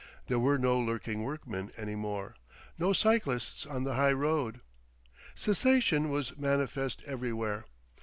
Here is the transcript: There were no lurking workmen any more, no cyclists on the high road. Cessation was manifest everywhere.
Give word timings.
There 0.25 0.39
were 0.39 0.57
no 0.57 0.79
lurking 0.79 1.21
workmen 1.21 1.69
any 1.77 1.93
more, 1.93 2.35
no 2.79 2.91
cyclists 2.91 3.67
on 3.67 3.83
the 3.83 3.93
high 3.93 4.13
road. 4.13 4.61
Cessation 5.35 6.09
was 6.09 6.35
manifest 6.35 7.03
everywhere. 7.05 7.67